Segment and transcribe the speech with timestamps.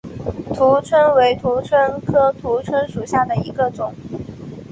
[0.49, 3.93] 蜍蝽为蜍蝽科蜍蝽属下的一个种。